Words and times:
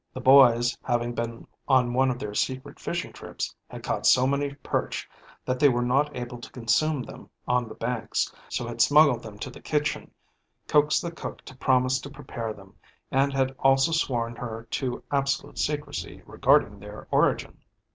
The 0.15 0.19
boys 0.19 0.75
having 0.81 1.13
been 1.13 1.45
on 1.67 1.93
one 1.93 2.09
of 2.09 2.17
their 2.17 2.33
secret 2.33 2.79
fishing 2.79 3.13
trips 3.13 3.55
had 3.69 3.83
caught 3.83 4.07
so 4.07 4.25
many 4.25 4.55
perch 4.55 5.07
that 5.45 5.59
they 5.59 5.69
were 5.69 5.83
not 5.83 6.15
able 6.17 6.41
to 6.41 6.51
consume 6.51 7.03
them 7.03 7.29
on 7.47 7.67
the 7.67 7.75
banks, 7.75 8.33
so 8.49 8.65
had 8.65 8.81
smuggled 8.81 9.21
them 9.21 9.37
to 9.37 9.51
the 9.51 9.61
kitchen, 9.61 10.09
coaxed 10.67 11.03
the 11.03 11.11
cook 11.11 11.43
to 11.45 11.55
promise 11.57 11.99
to 12.01 12.09
prepare 12.09 12.51
them, 12.51 12.73
and 13.11 13.31
had 13.31 13.53
also 13.59 13.91
sworn 13.91 14.35
her 14.37 14.67
to 14.71 15.03
absolute 15.11 15.59
secrecy 15.59 16.23
regarding 16.25 16.79
their 16.79 17.07
origin. 17.11 17.59